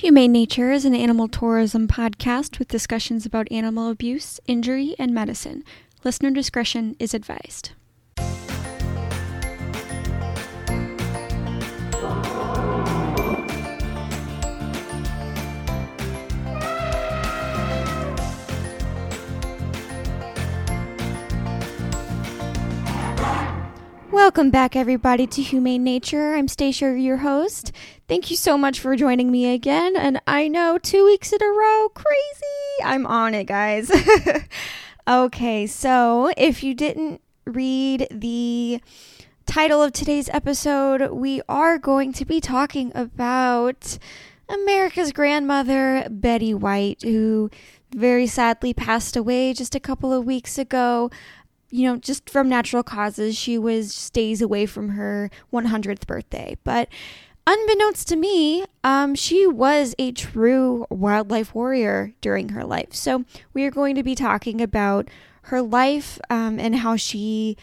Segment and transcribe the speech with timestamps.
[0.00, 5.62] Humane Nature is an animal tourism podcast with discussions about animal abuse, injury, and medicine.
[6.04, 7.72] Listener discretion is advised.
[24.10, 26.34] Welcome back, everybody, to Humane Nature.
[26.34, 27.72] I'm Stacia, your host.
[28.10, 29.94] Thank you so much for joining me again.
[29.94, 32.82] And I know two weeks in a row, crazy.
[32.82, 33.88] I'm on it, guys.
[35.08, 38.80] okay, so if you didn't read the
[39.46, 43.96] title of today's episode, we are going to be talking about
[44.48, 47.48] America's grandmother, Betty White, who
[47.94, 51.12] very sadly passed away just a couple of weeks ago
[51.72, 56.56] you know, just from natural causes, she was days away from her 100th birthday.
[56.64, 56.88] But
[57.50, 62.94] unbeknownst to me, um, she was a true wildlife warrior during her life.
[62.94, 65.08] So we are going to be talking about
[65.42, 67.56] her life um, and how she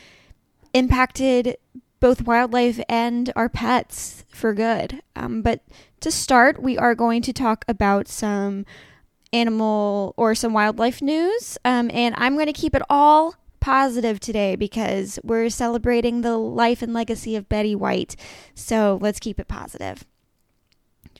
[0.73, 1.58] impacted
[2.00, 5.02] both wildlife and our pets for good.
[5.16, 5.62] Um, but
[6.02, 8.66] to start, we are going to talk about some
[9.31, 11.58] animal or some wildlife news.
[11.64, 16.81] Um, and I'm going to keep it all positive today because we're celebrating the life
[16.81, 18.16] and legacy of Betty White.
[18.55, 20.05] So let's keep it positive.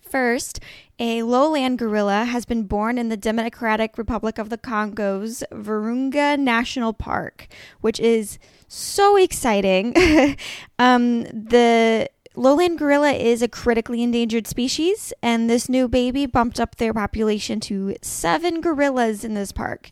[0.02, 0.59] First,
[0.99, 6.93] a lowland gorilla has been born in the Democratic Republic of the Congo's Virunga National
[6.93, 7.47] Park,
[7.81, 9.93] which is so exciting.
[10.80, 16.77] um, the lowland gorilla is a critically endangered species, and this new baby bumped up
[16.77, 19.91] their population to seven gorillas in this park.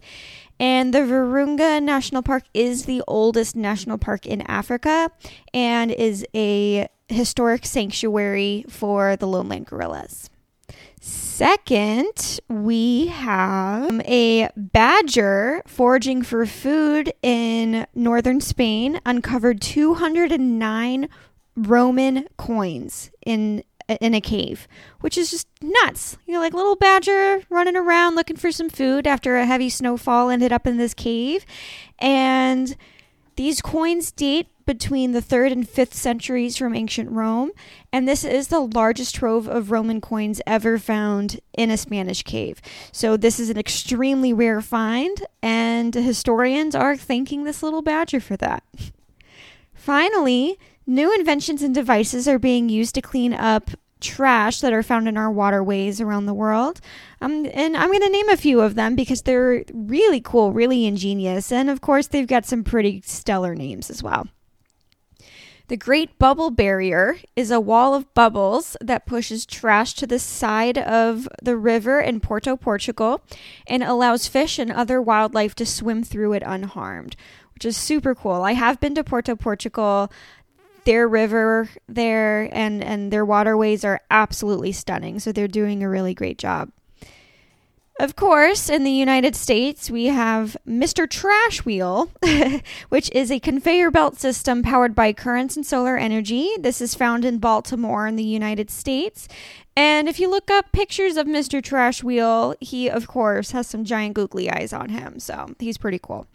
[0.60, 5.12] And the Virunga National Park is the oldest national park in Africa
[5.54, 10.30] and is a historic sanctuary for the lowland gorillas.
[11.02, 21.10] Second, we have a badger foraging for food in northern Spain uncovered 209
[21.58, 24.68] Roman coins in in a cave,
[25.02, 26.18] which is just nuts.
[26.26, 30.30] You know, like little badger running around looking for some food after a heavy snowfall
[30.30, 31.46] ended up in this cave.
[32.00, 32.76] And
[33.36, 37.52] these coins date between the 3rd and 5th centuries from ancient Rome,
[37.94, 42.62] and this is the largest trove of Roman coins ever found in a Spanish cave.
[42.92, 48.36] So, this is an extremely rare find, and historians are thanking this little badger for
[48.38, 48.64] that.
[49.74, 50.58] Finally,
[50.88, 55.18] New inventions and devices are being used to clean up trash that are found in
[55.18, 56.80] our waterways around the world.
[57.22, 60.86] Um, and I'm going to name a few of them because they're really cool, really
[60.86, 61.52] ingenious.
[61.52, 64.28] And of course, they've got some pretty stellar names as well.
[65.68, 70.78] The Great Bubble Barrier is a wall of bubbles that pushes trash to the side
[70.78, 73.24] of the river in Porto, Portugal,
[73.66, 77.16] and allows fish and other wildlife to swim through it unharmed,
[77.56, 78.44] which is super cool.
[78.44, 80.12] I have been to Porto, Portugal
[80.86, 85.20] their river there and and their waterways are absolutely stunning.
[85.20, 86.72] So they're doing a really great job.
[87.98, 91.10] Of course, in the United States, we have Mr.
[91.10, 92.12] Trash Wheel,
[92.90, 96.50] which is a conveyor belt system powered by currents and solar energy.
[96.60, 99.30] This is found in Baltimore in the United States.
[99.78, 101.62] And if you look up pictures of Mr.
[101.62, 105.20] Trash Wheel, he, of course, has some giant googly eyes on him.
[105.20, 106.28] So he's pretty cool.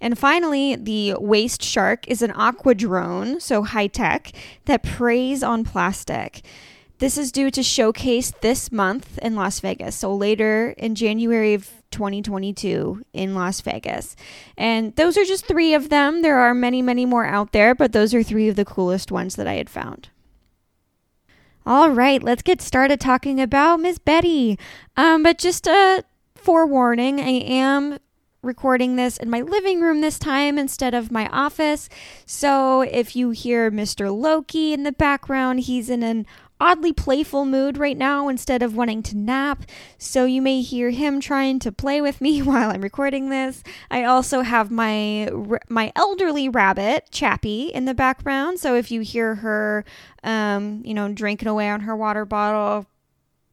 [0.00, 4.32] And finally, the Waste Shark is an aqua drone, so high tech,
[4.64, 6.42] that preys on plastic.
[6.98, 9.96] This is due to showcase this month in Las Vegas.
[9.96, 14.16] So later in January of 2022 in Las Vegas.
[14.56, 16.22] And those are just three of them.
[16.22, 19.36] There are many, many more out there, but those are three of the coolest ones
[19.36, 20.08] that I had found.
[21.68, 24.56] All right, let's get started talking about Miss Betty.
[24.96, 26.04] Um, but just a
[26.36, 27.98] forewarning, I am
[28.40, 31.88] recording this in my living room this time instead of my office.
[32.24, 34.16] So if you hear Mr.
[34.16, 36.24] Loki in the background, he's in an
[36.60, 39.64] oddly playful mood right now instead of wanting to nap,
[39.98, 43.62] so you may hear him trying to play with me while I'm recording this.
[43.90, 45.30] I also have my
[45.68, 49.84] my elderly rabbit, Chappie, in the background, so if you hear her
[50.26, 52.86] um, you know, drinking away on her water bottle,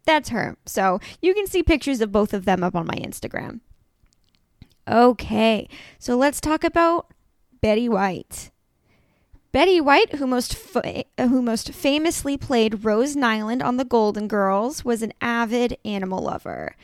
[0.05, 0.57] that's her.
[0.65, 3.61] So, you can see pictures of both of them up on my Instagram.
[4.87, 5.69] Okay.
[5.99, 7.13] So, let's talk about
[7.61, 8.49] Betty White.
[9.53, 14.83] Betty White, who most fa- who most famously played Rose Nyland on The Golden Girls,
[14.83, 16.75] was an avid animal lover.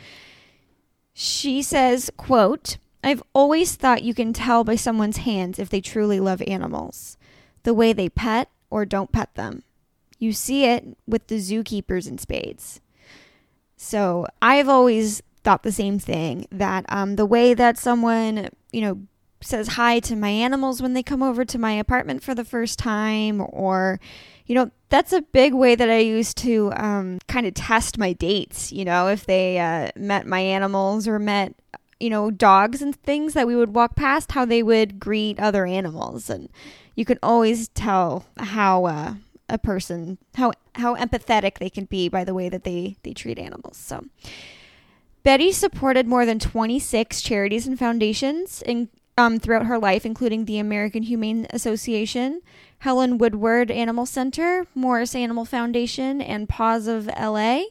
[1.11, 6.19] She says, quote, I've always thought you can tell by someone's hands if they truly
[6.19, 7.17] love animals.
[7.63, 9.63] The way they pet or don't pet them.
[10.19, 12.81] You see it with the zookeepers in spades.
[13.77, 18.99] So I've always thought the same thing that um, the way that someone, you know,
[19.41, 22.79] says hi to my animals when they come over to my apartment for the first
[22.79, 23.99] time, or,
[24.45, 28.13] you know, that's a big way that I used to um, kind of test my
[28.13, 31.55] dates, you know, if they uh, met my animals or met,
[31.99, 35.65] you know, dogs and things that we would walk past, how they would greet other
[35.65, 36.29] animals.
[36.29, 36.49] And
[36.95, 38.85] you can always tell how.
[38.85, 39.13] Uh,
[39.51, 43.39] a person how how empathetic they can be by the way that they they treat
[43.39, 44.05] animals so
[45.23, 48.89] Betty supported more than 26 charities and foundations in,
[49.19, 52.41] um, throughout her life, including the American Humane Association,
[52.79, 57.63] Helen Woodward Animal Center, Morris Animal Foundation, and Paws of LA.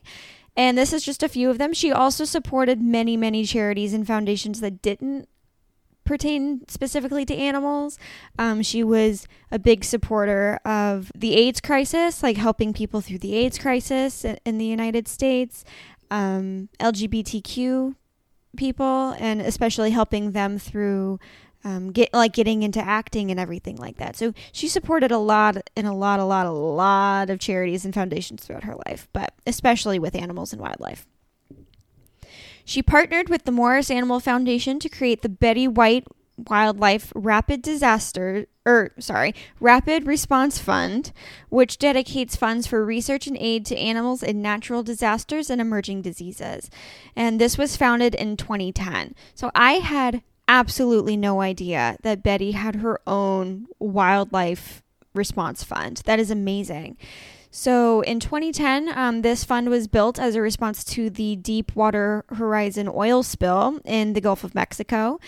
[0.54, 1.72] And this is just a few of them.
[1.72, 5.26] She also supported many, many charities and foundations that didn't
[6.04, 7.98] pertain specifically to animals.
[8.38, 13.34] Um, she was a big supporter of the AIDS crisis, like helping people through the
[13.34, 15.64] AIDS crisis in the United States
[16.10, 17.94] um, LGBTQ
[18.58, 21.18] people and especially helping them through
[21.64, 24.16] um, get like getting into acting and everything like that.
[24.16, 27.94] So she supported a lot and a lot, a lot, a lot of charities and
[27.94, 31.06] foundations throughout her life, but especially with animals and wildlife.
[32.64, 36.06] She partnered with the Morris Animal Foundation to create the Betty White
[36.46, 41.12] Wildlife Rapid Disaster or sorry, Rapid Response Fund,
[41.48, 46.70] which dedicates funds for research and aid to animals in natural disasters and emerging diseases.
[47.16, 49.14] And this was founded in 2010.
[49.34, 54.82] So I had absolutely no idea that Betty had her own wildlife
[55.14, 56.02] response fund.
[56.04, 56.98] That is amazing.
[57.50, 62.90] So in 2010, um, this fund was built as a response to the Deepwater Horizon
[62.94, 65.18] oil spill in the Gulf of Mexico.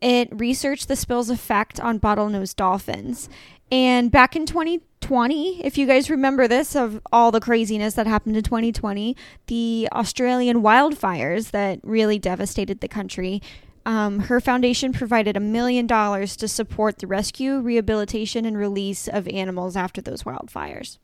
[0.00, 3.28] It researched the spill's effect on bottlenose dolphins.
[3.70, 8.36] And back in 2020, if you guys remember this, of all the craziness that happened
[8.36, 9.16] in 2020,
[9.48, 13.42] the Australian wildfires that really devastated the country,
[13.84, 19.26] um, her foundation provided a million dollars to support the rescue, rehabilitation, and release of
[19.28, 20.98] animals after those wildfires.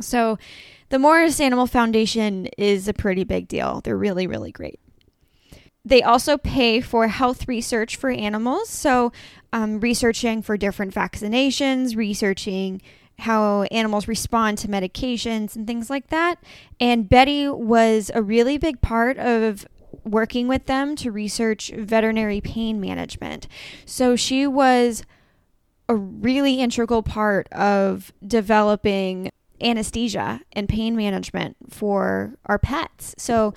[0.00, 0.38] So,
[0.88, 3.80] the Morris Animal Foundation is a pretty big deal.
[3.80, 4.80] They're really, really great.
[5.84, 8.68] They also pay for health research for animals.
[8.68, 9.12] So,
[9.52, 12.82] um, researching for different vaccinations, researching
[13.20, 16.36] how animals respond to medications and things like that.
[16.78, 19.66] And Betty was a really big part of
[20.04, 23.48] working with them to research veterinary pain management.
[23.86, 25.02] So, she was
[25.88, 29.30] a really integral part of developing
[29.60, 33.14] anesthesia and pain management for our pets.
[33.18, 33.54] So,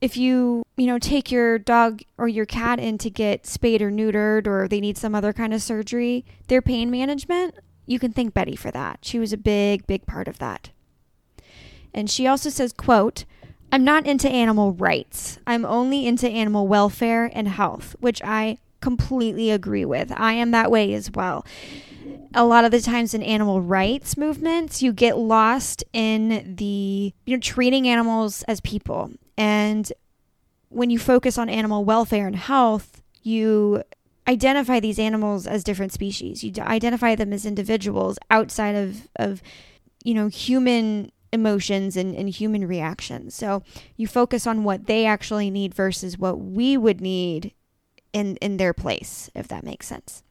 [0.00, 3.90] if you, you know, take your dog or your cat in to get spayed or
[3.90, 7.54] neutered or they need some other kind of surgery, their pain management,
[7.86, 8.98] you can thank Betty for that.
[9.02, 10.70] She was a big, big part of that.
[11.94, 13.24] And she also says, quote,
[13.72, 15.38] I'm not into animal rights.
[15.46, 20.12] I'm only into animal welfare and health, which I completely agree with.
[20.14, 21.44] I am that way as well.
[22.34, 27.36] A lot of the times in animal rights movements, you get lost in the, you
[27.36, 29.92] know, treating animals as people and
[30.68, 33.82] when you focus on animal welfare and health, you
[34.28, 36.42] identify these animals as different species.
[36.42, 39.42] You identify them as individuals outside of, of
[40.04, 43.34] you know, human emotions and, and human reactions.
[43.34, 43.62] So
[43.96, 47.52] you focus on what they actually need versus what we would need
[48.12, 50.22] in, in their place, if that makes sense.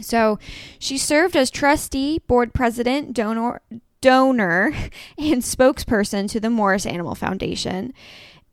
[0.00, 0.38] So
[0.78, 3.60] she served as trustee, board president, donor,
[4.00, 4.72] donor
[5.18, 7.92] and spokesperson to the Morris Animal Foundation.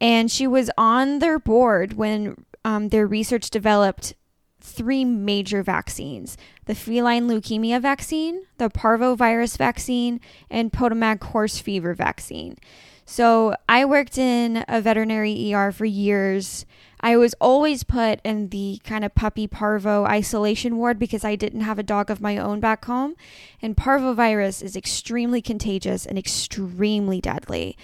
[0.01, 4.13] And she was on their board when um, their research developed
[4.59, 12.57] three major vaccines the feline leukemia vaccine, the parvovirus vaccine, and Potomac horse fever vaccine.
[13.05, 16.65] So I worked in a veterinary ER for years.
[17.05, 21.61] I was always put in the kind of puppy parvo isolation ward because I didn't
[21.61, 23.13] have a dog of my own back home.
[23.61, 27.77] And parvovirus is extremely contagious and extremely deadly.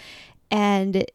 [0.50, 1.06] And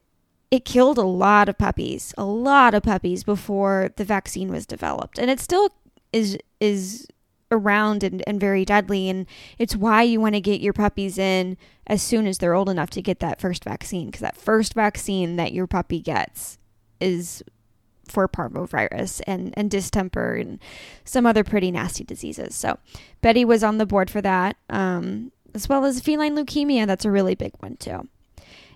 [0.52, 5.18] it killed a lot of puppies, a lot of puppies before the vaccine was developed.
[5.18, 5.70] And it still
[6.12, 7.08] is is
[7.50, 9.08] around and, and very deadly.
[9.08, 9.26] And
[9.58, 11.56] it's why you want to get your puppies in
[11.88, 14.06] as soon as they're old enough to get that first vaccine.
[14.06, 16.58] Because that first vaccine that your puppy gets
[17.00, 17.42] is
[18.08, 20.58] for parvovirus and, and distemper and
[21.04, 22.54] some other pretty nasty diseases.
[22.54, 22.78] So
[23.20, 26.86] Betty was on the board for that, um, as well as feline leukemia.
[26.86, 28.08] That's a really big one, too.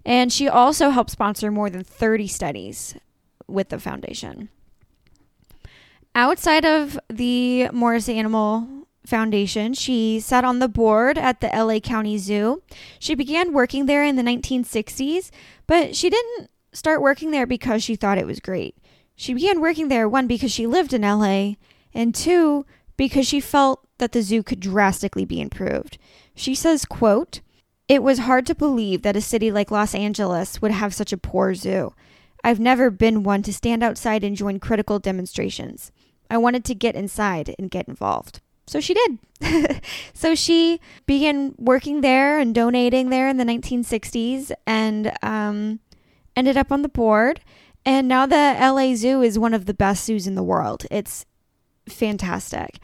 [0.05, 2.95] And she also helped sponsor more than 30 studies
[3.47, 4.49] with the foundation.
[6.15, 9.75] Outside of the Morris Animal Foundation.
[9.75, 12.63] She sat on the board at the LA County Zoo.
[12.99, 15.31] She began working there in the 1960s,
[15.67, 18.77] but she didn't start working there because she thought it was great.
[19.21, 21.57] She began working there, one, because she lived in LA,
[21.93, 22.65] and two,
[22.97, 25.99] because she felt that the zoo could drastically be improved.
[26.35, 27.43] She says, quote,
[27.87, 31.19] It was hard to believe that a city like Los Angeles would have such a
[31.19, 31.93] poor zoo.
[32.43, 35.93] I've never been one to stand outside and join critical demonstrations.
[36.31, 38.41] I wanted to get inside and get involved.
[38.67, 39.83] So she did.
[40.15, 45.81] so she began working there and donating there in the 1960s and um,
[46.35, 47.43] ended up on the board.
[47.85, 50.87] And now the LA Zoo is one of the best zoos in the world.
[50.91, 51.25] It's
[51.89, 52.79] fantastic.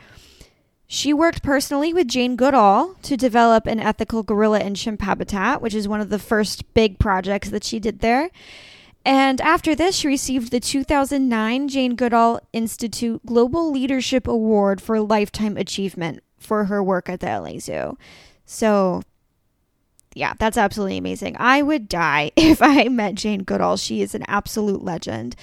[0.87, 5.75] She worked personally with Jane Goodall to develop an ethical gorilla and chimp habitat, which
[5.75, 8.31] is one of the first big projects that she did there.
[9.05, 15.57] And after this, she received the 2009 Jane Goodall Institute Global Leadership Award for Lifetime
[15.57, 17.99] Achievement for her work at the LA Zoo.
[18.45, 19.03] So,
[20.17, 21.37] yeah, that's absolutely amazing.
[21.39, 23.77] I would die if I met Jane Goodall.
[23.77, 25.37] She is an absolute legend.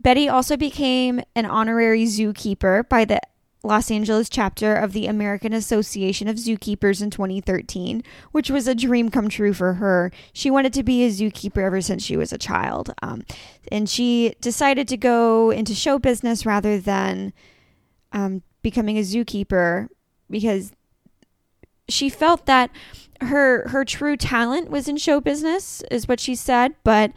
[0.00, 3.20] Betty also became an honorary zookeeper by the
[3.62, 9.08] Los Angeles chapter of the American Association of Zookeepers in 2013, which was a dream
[9.08, 10.10] come true for her.
[10.34, 12.92] She wanted to be a zookeeper ever since she was a child.
[13.02, 13.22] Um,
[13.72, 17.32] and she decided to go into show business rather than
[18.12, 19.88] um, becoming a zookeeper
[20.28, 20.72] because
[21.88, 22.70] she felt that
[23.20, 27.12] her her true talent was in show business is what she said but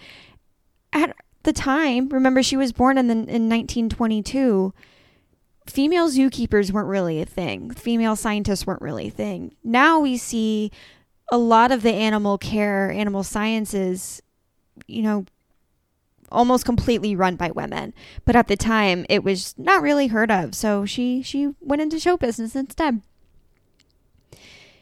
[0.93, 4.73] at the time remember she was born in the, in 1922
[5.69, 7.71] female zookeepers weren't really a thing.
[7.71, 9.55] Female scientists weren't really a thing.
[9.63, 10.71] Now we see
[11.31, 14.21] a lot of the animal care, animal sciences,
[14.87, 15.25] you know,
[16.31, 17.93] almost completely run by women.
[18.25, 20.55] But at the time, it was not really heard of.
[20.55, 23.01] So she she went into show business instead.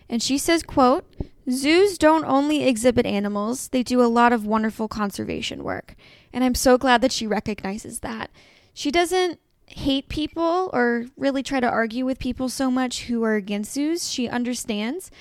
[0.09, 1.05] And she says, quote,
[1.49, 5.95] Zoos don't only exhibit animals, they do a lot of wonderful conservation work.
[6.33, 8.31] And I'm so glad that she recognizes that.
[8.73, 13.35] She doesn't hate people or really try to argue with people so much who are
[13.35, 14.09] against zoos.
[14.09, 15.11] She understands,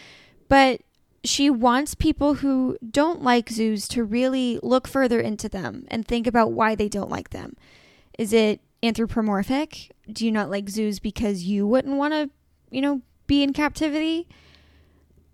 [0.49, 0.81] but
[1.25, 6.27] she wants people who don't like zoos to really look further into them and think
[6.27, 7.57] about why they don't like them.
[8.19, 9.93] Is it anthropomorphic?
[10.13, 12.31] Do you not like zoos because you wouldn't want to,
[12.71, 14.29] you know, be in captivity?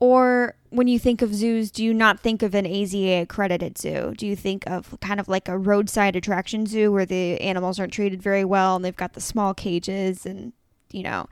[0.00, 4.14] Or when you think of zoos, do you not think of an AZA accredited zoo?
[4.16, 7.92] Do you think of kind of like a roadside attraction zoo where the animals aren't
[7.92, 10.54] treated very well and they've got the small cages and,
[10.90, 11.28] you know.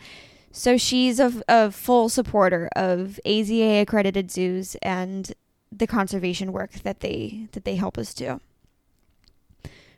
[0.53, 5.33] So she's a, a full supporter of AZA accredited zoos and
[5.73, 8.41] the conservation work that they that they help us do.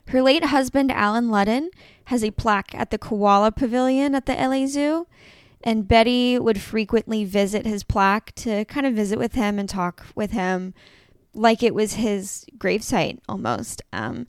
[0.07, 1.69] Her late husband Allen Ludden
[2.05, 5.07] has a plaque at the Koala Pavilion at the LA Zoo
[5.63, 10.05] and Betty would frequently visit his plaque to kind of visit with him and talk
[10.15, 10.73] with him
[11.33, 13.81] like it was his gravesite almost.
[13.93, 14.27] Um,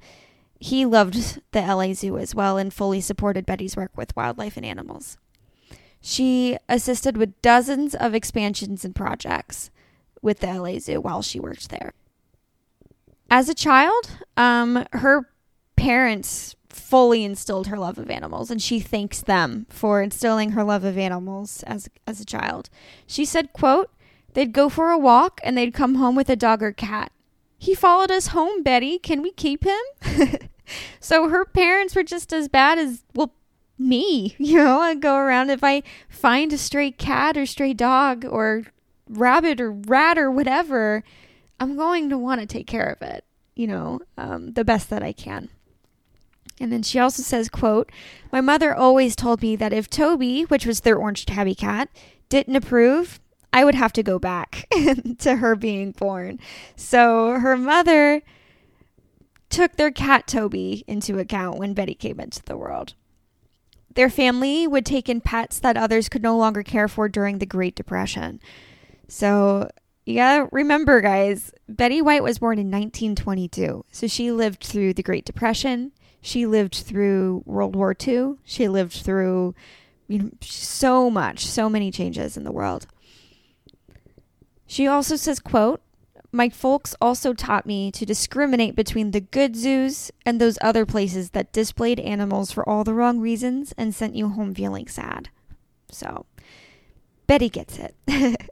[0.61, 4.65] he loved the LA Zoo as well and fully supported Betty's work with wildlife and
[4.65, 5.19] animals.
[6.01, 9.71] She assisted with dozens of expansions and projects
[10.21, 11.95] with the LA Zoo while she worked there.
[13.31, 15.29] As a child, um, her
[15.77, 20.85] parents fully instilled her love of animals and she thanks them for instilling her love
[20.85, 22.71] of animals as as a child.
[23.07, 23.91] She said, quote,
[24.35, 27.13] they'd go for a walk and they'd come home with a dog or cat.
[27.59, 28.99] He followed us home, Betty.
[28.99, 29.81] Can we keep him?
[31.01, 33.33] so her parents were just as bad as well
[33.79, 38.25] me, you know, I go around if I find a stray cat or stray dog
[38.25, 38.65] or
[39.09, 41.05] rabbit or rat or whatever,
[41.61, 43.25] I'm going to want to take care of it,
[43.55, 45.49] you know, um, the best that I can.
[46.61, 47.91] And then she also says, quote,
[48.31, 51.89] My mother always told me that if Toby, which was their orange tabby cat,
[52.29, 53.21] didn't approve,
[53.53, 54.67] I would have to go back
[55.19, 56.39] to her being born.
[56.77, 58.23] So her mother
[59.51, 62.95] took their cat Toby into account when Betty came into the world.
[63.95, 67.47] Their family would take in pets that others could no longer care for during the
[67.47, 68.41] Great Depression.
[69.09, 69.69] So,
[70.07, 73.85] yeah, remember, guys, Betty White was born in 1922.
[73.93, 75.93] So she lived through the Great Depression.
[76.23, 78.37] She lived through World War II.
[78.45, 79.55] She lived through
[80.09, 82.87] you know, so much, so many changes in the world.
[84.67, 85.83] She also says, quote,
[86.31, 91.31] my folks also taught me to discriminate between the good zoos and those other places
[91.31, 95.29] that displayed animals for all the wrong reasons and sent you home feeling sad.
[95.91, 96.25] So,
[97.27, 97.95] Betty gets it.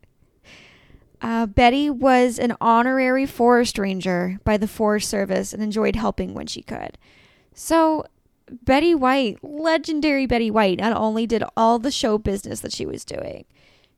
[1.22, 6.46] uh, Betty was an honorary forest ranger by the Forest Service and enjoyed helping when
[6.46, 6.98] she could.
[7.54, 8.04] So,
[8.50, 13.04] Betty White, legendary Betty White, not only did all the show business that she was
[13.04, 13.45] doing,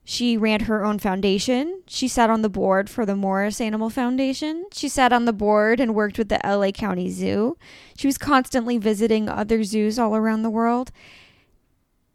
[0.05, 1.83] she ran her own foundation.
[1.87, 4.67] She sat on the board for the Morris Animal Foundation.
[4.73, 7.57] She sat on the board and worked with the LA County Zoo.
[7.97, 10.91] She was constantly visiting other zoos all around the world.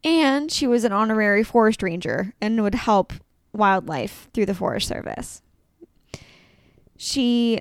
[0.03, 3.13] And she was an honorary forest ranger and would help
[3.53, 5.41] wildlife through the Forest Service.
[6.97, 7.59] She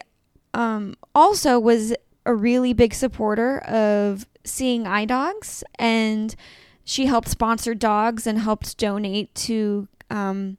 [0.54, 1.94] um, also was
[2.26, 6.36] a really big supporter of seeing eye dogs and
[6.84, 10.56] she helped sponsor dogs and helped donate to um,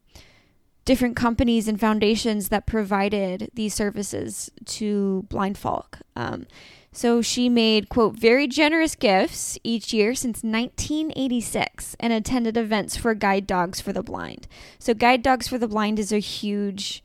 [0.84, 6.00] different companies and foundations that provided these services to blind folk.
[6.16, 6.48] Um,
[6.92, 13.14] so she made, quote, very generous gifts each year since 1986 and attended events for
[13.14, 14.48] Guide Dogs for the Blind.
[14.80, 17.04] So, Guide Dogs for the Blind is a huge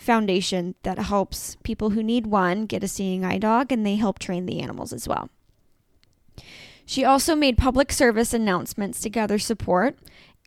[0.00, 4.18] foundation that helps people who need one get a seeing eye dog and they help
[4.18, 5.28] train the animals as well.
[6.86, 9.96] She also made public service announcements to gather support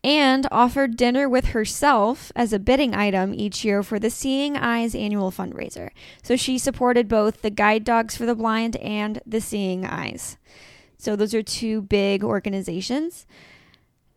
[0.02, 4.94] and offered dinner with herself as a bidding item each year for the Seeing Eyes
[4.94, 5.88] annual fundraiser.
[6.22, 10.36] So she supported both the Guide Dogs for the Blind and the Seeing Eyes.
[10.98, 13.24] So those are two big organizations.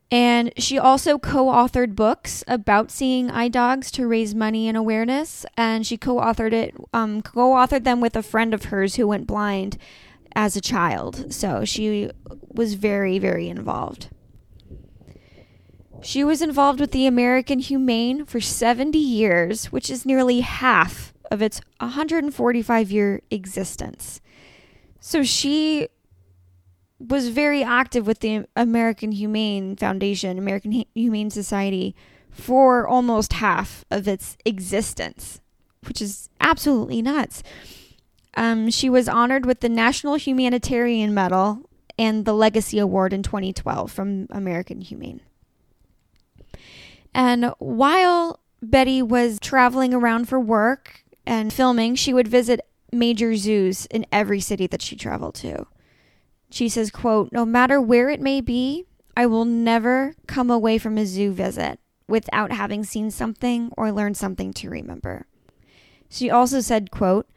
[0.09, 5.45] And she also co authored books about seeing eye dogs to raise money and awareness.
[5.57, 9.07] And she co authored it, um, co authored them with a friend of hers who
[9.07, 9.77] went blind
[10.33, 11.33] as a child.
[11.33, 12.09] So she
[12.53, 14.09] was very, very involved.
[16.01, 21.41] She was involved with the American Humane for 70 years, which is nearly half of
[21.41, 24.21] its 145 year existence.
[24.99, 25.89] So she
[26.99, 31.95] was very active with the American Humane Foundation, American Humane Society,
[32.31, 35.41] for almost half of its existence,
[35.87, 37.43] which is absolutely nuts.
[38.35, 43.91] Um, she was honored with the National Humanitarian Medal and the Legacy Award in 2012
[43.91, 45.21] from American Humane.
[47.13, 52.61] And while Betty was traveling around for work and filming, she would visit
[52.91, 55.65] major zoos in every city that she traveled to.
[56.49, 60.97] She says, quote, "No matter where it may be, I will never come away from
[60.97, 65.25] a zoo visit without having seen something or learned something to remember."
[66.09, 67.27] She also said, quote,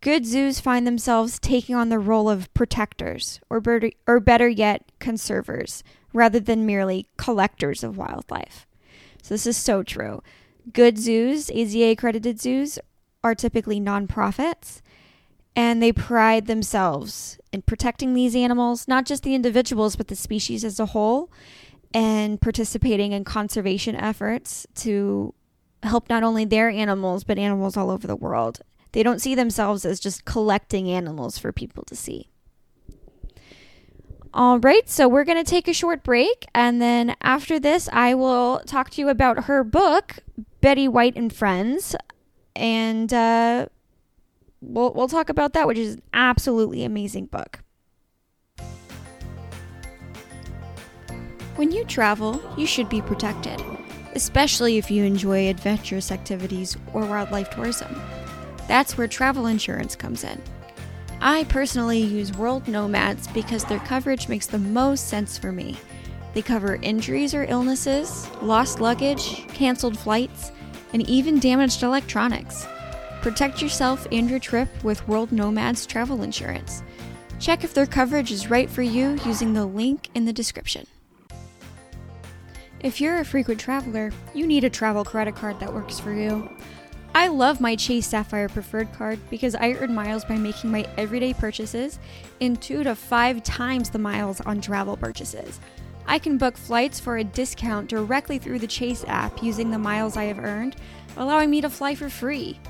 [0.00, 3.60] Good zoos find themselves taking on the role of protectors, or,
[4.06, 8.64] or better yet, conservers, rather than merely collectors of wildlife.
[9.22, 10.22] So this is so true.
[10.72, 12.78] Good zoos, AZA accredited zoos,
[13.24, 14.80] are typically nonprofits
[15.58, 20.64] and they pride themselves in protecting these animals, not just the individuals, but the species
[20.64, 21.32] as a whole,
[21.92, 25.34] and participating in conservation efforts to
[25.82, 28.60] help not only their animals, but animals all over the world.
[28.92, 32.30] They don't see themselves as just collecting animals for people to see.
[34.32, 36.46] All right, so we're going to take a short break.
[36.54, 40.20] And then after this, I will talk to you about her book,
[40.60, 41.96] Betty White and Friends.
[42.54, 43.66] And uh,
[44.60, 47.60] we'll, we'll talk about that, which is an absolutely amazing book.
[51.56, 53.60] When you travel, you should be protected,
[54.14, 58.00] especially if you enjoy adventurous activities or wildlife tourism.
[58.68, 60.40] That's where travel insurance comes in.
[61.20, 65.76] I personally use World Nomads because their coverage makes the most sense for me.
[66.32, 70.52] They cover injuries or illnesses, lost luggage, canceled flights,
[70.92, 72.68] and even damaged electronics.
[73.22, 76.82] Protect yourself and your trip with World Nomads travel insurance.
[77.40, 80.86] Check if their coverage is right for you using the link in the description.
[82.80, 86.48] If you're a frequent traveler, you need a travel credit card that works for you.
[87.12, 91.34] I love my Chase Sapphire Preferred card because I earn miles by making my everyday
[91.34, 91.98] purchases
[92.38, 95.58] in two to five times the miles on travel purchases.
[96.06, 100.16] I can book flights for a discount directly through the Chase app using the miles
[100.16, 100.76] I have earned,
[101.16, 102.60] allowing me to fly for free.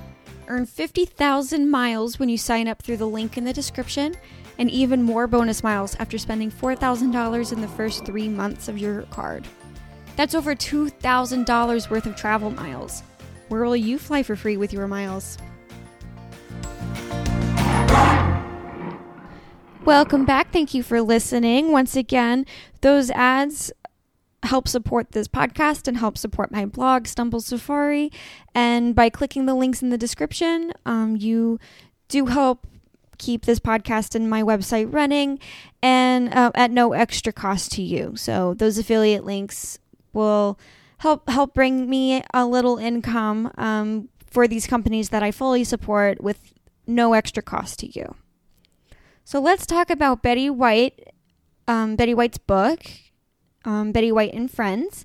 [0.51, 4.17] Earn 50,000 miles when you sign up through the link in the description,
[4.57, 9.03] and even more bonus miles after spending $4,000 in the first three months of your
[9.03, 9.47] card.
[10.17, 13.03] That's over $2,000 worth of travel miles.
[13.49, 15.37] Where will you fly for free with your miles?
[19.85, 20.51] Welcome back.
[20.51, 21.73] Thank you for listening.
[21.73, 22.47] Once again,
[22.81, 23.71] those ads
[24.45, 28.11] help support this podcast and help support my blog, Stumble Safari.
[28.55, 31.59] And by clicking the links in the description, um, you
[32.09, 32.67] do help
[33.19, 35.39] keep this podcast and my website running
[35.83, 38.15] and uh, at no extra cost to you.
[38.17, 39.79] So those affiliate links
[40.13, 40.59] will
[40.99, 46.23] help help bring me a little income um, for these companies that I fully support
[46.23, 46.55] with
[46.87, 48.15] no extra cost to you.
[49.25, 51.13] So let's talk about Betty White
[51.67, 52.81] um, Betty White's book,
[53.69, 55.05] um, Betty White and Friends.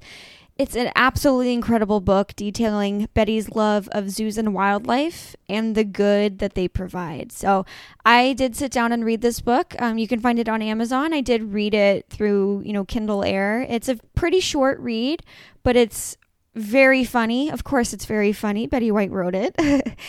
[0.58, 6.39] It's an absolutely incredible book detailing Betty's love of zoos and wildlife and the good
[6.39, 7.32] that they provide.
[7.32, 7.65] So
[8.06, 9.76] I did sit down and read this book.
[9.80, 11.12] Um, you can find it on Amazon.
[11.12, 13.65] I did read it through, you know, Kindle Air.
[13.67, 15.23] It's a pretty short read,
[15.63, 16.17] but it's
[16.56, 17.49] very funny.
[17.49, 18.67] Of course, it's very funny.
[18.67, 19.58] Betty White wrote it.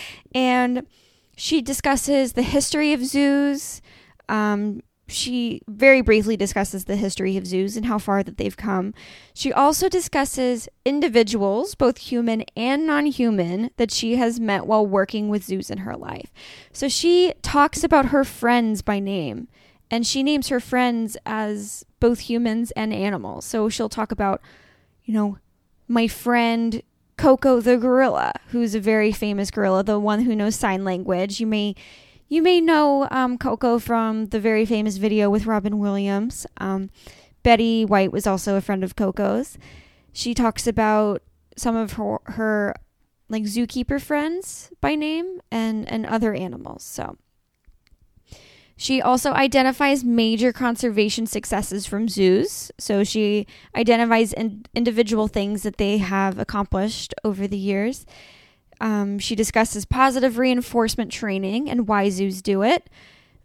[0.35, 0.87] and
[1.37, 3.81] she discusses the history of zoos.
[4.29, 8.95] Um, she very briefly discusses the history of zoos and how far that they've come.
[9.35, 15.29] She also discusses individuals, both human and non human, that she has met while working
[15.29, 16.33] with zoos in her life.
[16.73, 19.49] So she talks about her friends by name,
[19.90, 23.45] and she names her friends as both humans and animals.
[23.45, 24.40] So she'll talk about,
[25.05, 25.38] you know,
[25.87, 26.83] my friend
[27.17, 31.40] Koko the gorilla, who's a very famous gorilla, the one who knows sign language.
[31.40, 31.75] You may
[32.35, 36.49] you may know um, Koko from the very famous video with Robin Williams.
[36.57, 36.90] Um,
[37.44, 39.57] Betty White was also a friend of Koko's.
[40.12, 41.23] She talks about
[41.57, 42.75] some of her, her
[43.29, 46.83] like zookeeper friends by name and, and other animals.
[46.83, 47.16] So
[48.77, 52.73] she also identifies major conservation successes from zoos.
[52.79, 58.05] So she identifies in, individual things that they have accomplished over the years.
[58.85, 62.90] Um, she discusses positive reinforcement training and why zoos do it.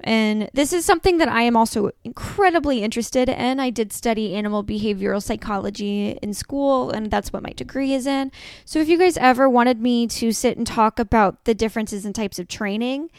[0.01, 3.57] And this is something that I am also incredibly interested in.
[3.57, 8.33] I did study animal behavioral psychology in school, and that's what my degree is in.
[8.65, 12.13] So, if you guys ever wanted me to sit and talk about the differences in
[12.13, 13.09] types of training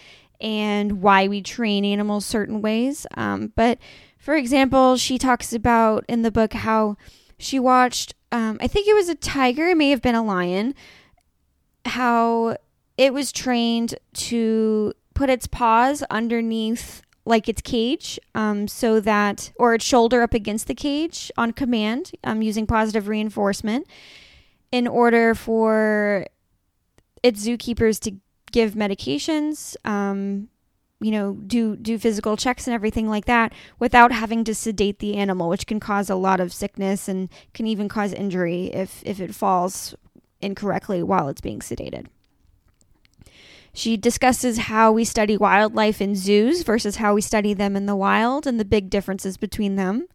[0.41, 3.79] and why we train animals certain ways, um, but
[4.19, 6.97] for example, she talks about in the book how
[7.39, 10.75] she watched, um, I think it was a tiger, it may have been a lion,
[11.91, 12.57] how
[12.97, 19.75] it was trained to put its paws underneath like its cage um, so that or
[19.75, 23.87] its shoulder up against the cage on command um, using positive reinforcement
[24.73, 26.27] in order for
[27.23, 28.17] its zookeepers to
[28.53, 30.49] give medications um,
[31.01, 35.17] you know do do physical checks and everything like that without having to sedate the
[35.17, 39.21] animal which can cause a lot of sickness and can even cause injury if if
[39.21, 39.95] it falls
[40.41, 42.07] incorrectly while it's being sedated.
[43.73, 47.97] She discusses how we study wildlife in zoos versus how we study them in the
[47.97, 50.09] wild and the big differences between them.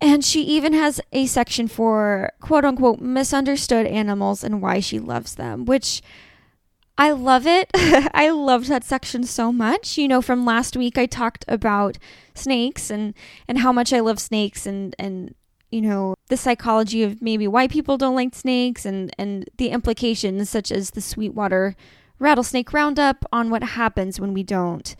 [0.00, 5.34] And she even has a section for quote unquote misunderstood animals and why she loves
[5.34, 6.02] them, which
[6.96, 7.70] I love it.
[7.74, 9.96] I loved that section so much.
[9.96, 11.96] You know, from last week I talked about
[12.34, 13.14] snakes and
[13.48, 15.34] and how much I love snakes and and
[15.70, 20.48] you know, the psychology of maybe why people don't like snakes and, and the implications,
[20.48, 21.76] such as the Sweetwater
[22.18, 24.96] rattlesnake roundup, on what happens when we don't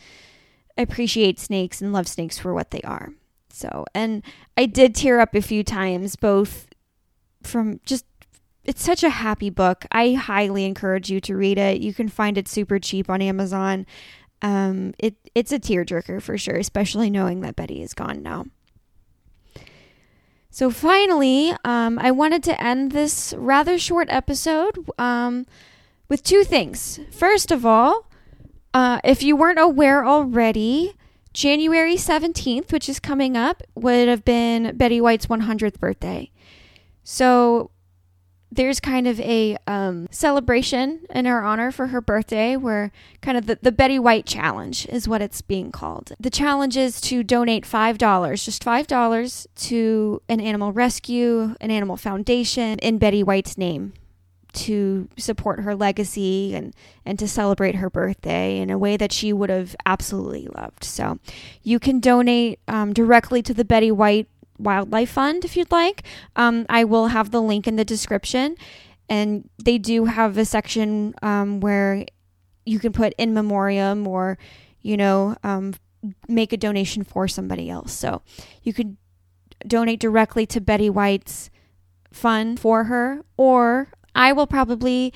[0.76, 3.10] appreciate snakes and love snakes for what they are.
[3.50, 4.22] So, and
[4.56, 6.68] I did tear up a few times, both
[7.42, 8.04] from just
[8.64, 9.86] it's such a happy book.
[9.90, 11.80] I highly encourage you to read it.
[11.80, 13.86] You can find it super cheap on Amazon.
[14.42, 18.44] Um, it it's a tearjerker for sure, especially knowing that Betty is gone now.
[20.58, 25.46] So, finally, um, I wanted to end this rather short episode um,
[26.08, 26.98] with two things.
[27.12, 28.10] First of all,
[28.74, 30.96] uh, if you weren't aware already,
[31.32, 36.32] January 17th, which is coming up, would have been Betty White's 100th birthday.
[37.04, 37.70] So,
[38.50, 43.46] there's kind of a um, celebration in her honor for her birthday where kind of
[43.46, 46.12] the, the Betty White challenge is what it's being called.
[46.18, 52.78] The challenge is to donate $5, just $5 to an animal rescue, an animal foundation
[52.78, 53.92] in Betty White's name
[54.54, 59.32] to support her legacy and, and to celebrate her birthday in a way that she
[59.32, 60.84] would have absolutely loved.
[60.84, 61.18] So
[61.62, 64.26] you can donate um, directly to the Betty White
[64.58, 66.02] Wildlife Fund if you'd like.
[66.36, 68.56] Um, I will have the link in the description.
[69.08, 72.04] And they do have a section um, where
[72.66, 74.36] you can put in memoriam or,
[74.82, 75.74] you know, um,
[76.28, 77.92] make a donation for somebody else.
[77.92, 78.22] So
[78.62, 78.96] you could
[79.66, 81.50] donate directly to Betty White's
[82.12, 85.12] fund for her, or I will probably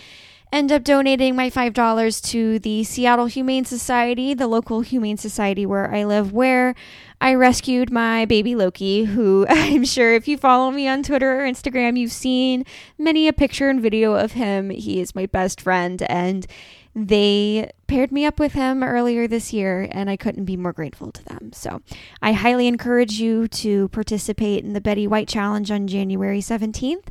[0.52, 5.92] end up donating my $5 to the Seattle Humane Society, the local humane society where
[5.92, 6.74] I live, where
[7.20, 11.44] I rescued my baby Loki, who I'm sure if you follow me on Twitter or
[11.44, 12.64] Instagram, you've seen
[12.98, 14.68] many a picture and video of him.
[14.70, 16.46] He is my best friend, and
[16.94, 21.10] they paired me up with him earlier this year, and I couldn't be more grateful
[21.12, 21.52] to them.
[21.54, 21.80] So
[22.20, 27.08] I highly encourage you to participate in the Betty White Challenge on January 17th.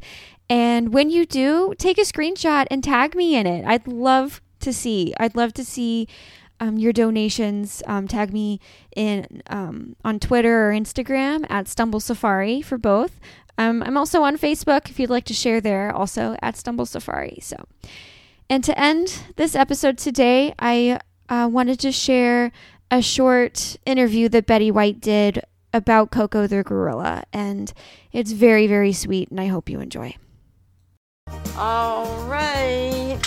[0.51, 3.63] And when you do, take a screenshot and tag me in it.
[3.65, 5.13] I'd love to see.
[5.17, 6.09] I'd love to see
[6.59, 7.81] um, your donations.
[7.87, 8.59] Um, tag me
[8.93, 13.17] in um, on Twitter or Instagram at Stumble Safari for both.
[13.57, 17.39] Um, I'm also on Facebook if you'd like to share there, also at Stumble Safari.
[17.41, 17.55] So,
[18.49, 22.51] and to end this episode today, I uh, wanted to share
[22.91, 27.71] a short interview that Betty White did about Koko the gorilla, and
[28.11, 30.17] it's very, very sweet, and I hope you enjoy.
[31.63, 33.19] All right.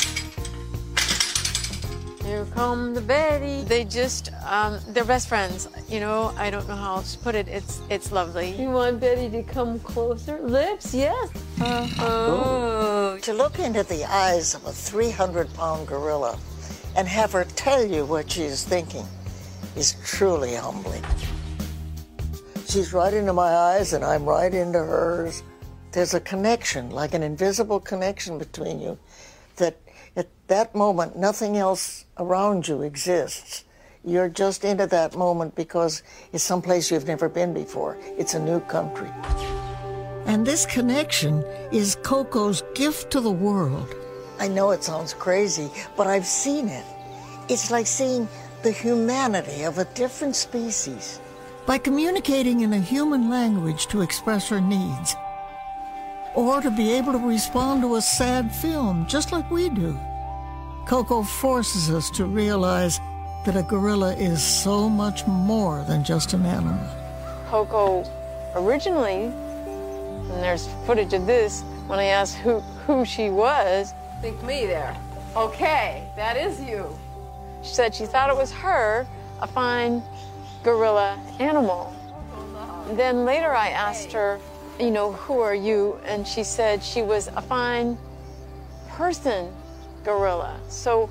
[2.24, 3.62] Here come the Betty.
[3.62, 5.68] They just, um, they're best friends.
[5.88, 7.46] You know, I don't know how else to put it.
[7.46, 8.50] It's, it's lovely.
[8.61, 10.40] You want Betty to come closer?
[10.40, 11.30] Lips, yes.
[11.61, 13.18] Uh, oh.
[13.22, 16.37] To look into the eyes of a 300 pound gorilla
[16.96, 19.07] and have her tell you what she is thinking
[19.76, 21.04] is truly humbling.
[22.66, 25.44] She's right into my eyes and I'm right into hers.
[25.94, 28.98] There's a connection, like an invisible connection between you,
[29.59, 29.76] that
[30.16, 33.62] at that moment nothing else around you exists.
[34.04, 36.02] You're just into that moment because
[36.33, 37.96] it's someplace you've never been before.
[38.18, 39.09] It's a new country.
[40.26, 43.94] And this connection is Koko's gift to the world.
[44.40, 46.85] I know it sounds crazy, but I've seen it.
[47.48, 48.26] It's like seeing
[48.64, 51.20] the humanity of a different species.
[51.66, 55.14] By communicating in a human language to express her needs,
[56.35, 59.99] or to be able to respond to a sad film just like we do.
[60.87, 63.01] Koko forces us to realize
[63.44, 66.87] that a gorilla is so much more than just an animal.
[67.49, 68.05] Koko
[68.55, 74.66] originally, and there's footage of this, when I asked who, who she was, think me
[74.66, 74.97] there.
[75.37, 76.87] Okay, that is you.
[77.62, 79.07] She said she thought it was her,
[79.40, 80.03] a fine
[80.62, 81.94] gorilla animal.
[82.92, 84.40] Then later I asked her,
[84.78, 85.98] you know, who are you?
[86.04, 87.96] And she said she was a fine
[88.88, 89.52] person
[90.04, 90.58] gorilla.
[90.68, 91.08] So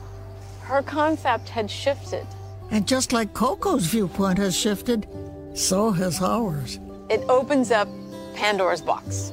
[0.62, 2.26] her concept had shifted.
[2.71, 5.08] And just like Koko's viewpoint has shifted,
[5.54, 6.80] so has ours.
[7.10, 7.88] It opens up
[8.34, 9.32] Pandora's box.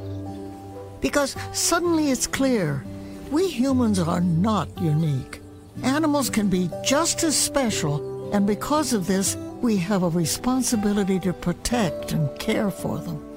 [1.00, 2.84] Because suddenly it's clear
[3.30, 5.40] we humans are not unique.
[5.82, 11.32] Animals can be just as special, and because of this, we have a responsibility to
[11.32, 13.29] protect and care for them.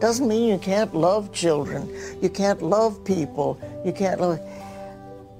[0.00, 1.88] Doesn't mean you can't love children,
[2.22, 4.40] you can't love people, you can't love.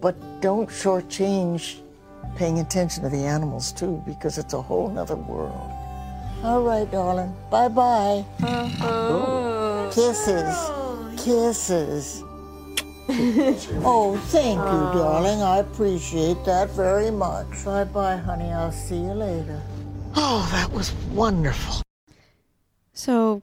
[0.02, 1.80] But don't shortchange
[2.36, 5.70] paying attention to the animals too, because it's a whole nother world.
[6.42, 7.34] All right, darling.
[7.50, 8.24] Bye bye.
[8.42, 9.90] Uh-huh.
[9.92, 10.56] Kisses.
[11.22, 12.22] Kisses.
[13.82, 15.42] oh, thank you, darling.
[15.42, 17.64] I appreciate that very much.
[17.64, 18.52] Bye bye, honey.
[18.52, 19.60] I'll see you later.
[20.16, 21.82] Oh, that was wonderful.
[22.92, 23.42] So,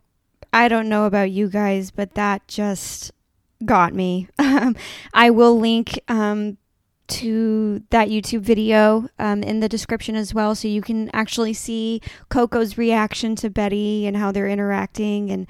[0.57, 3.11] I don't know about you guys, but that just
[3.63, 4.27] got me.
[4.57, 4.75] Um,
[5.13, 6.57] I will link um,
[7.09, 12.01] to that YouTube video um, in the description as well, so you can actually see
[12.29, 15.47] Koko's reaction to Betty and how they're interacting and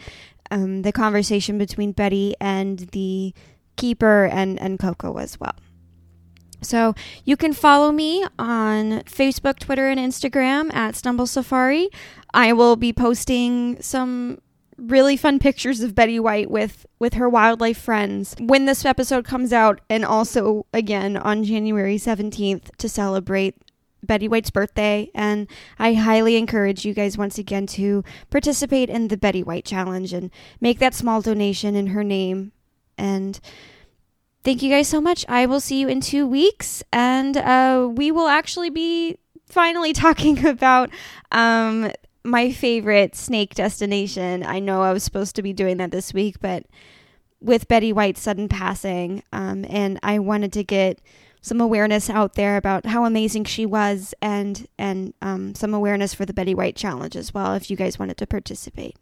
[0.52, 3.34] um, the conversation between Betty and the
[3.78, 5.56] keeper and, and Koko as well.
[6.62, 6.94] So
[7.24, 11.88] you can follow me on Facebook, Twitter, and Instagram at Stumble Safari.
[12.34, 14.40] I will be posting some
[14.88, 19.54] really fun pictures of Betty White with with her wildlife friends when this episode comes
[19.54, 23.56] out and also again on January 17th to celebrate
[24.04, 25.12] Betty White's birthday.
[25.14, 25.48] And
[25.78, 30.32] I highly encourage you guys once again to participate in the Betty White challenge and
[30.62, 32.52] make that small donation in her name.
[32.98, 33.40] And
[34.44, 35.26] thank you guys so much.
[35.28, 36.84] I will see you in 2 weeks.
[36.92, 40.90] And uh, we will actually be finally talking about
[41.32, 41.92] um,
[42.28, 44.44] my favorite snake destination.
[44.44, 46.66] I know I was supposed to be doing that this week, but
[47.40, 51.00] with Betty White's sudden passing, um, and I wanted to get
[51.42, 56.26] some awareness out there about how amazing she was, and and um, some awareness for
[56.26, 57.54] the Betty White challenge as well.
[57.54, 58.98] If you guys wanted to participate.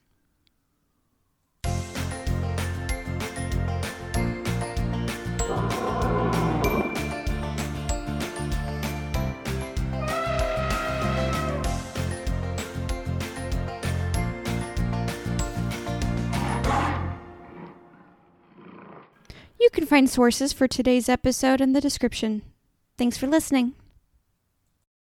[19.59, 22.41] You can find sources for today's episode in the description.
[22.97, 23.73] Thanks for listening.